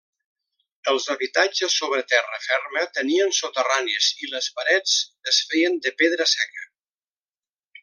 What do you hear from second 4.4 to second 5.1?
parets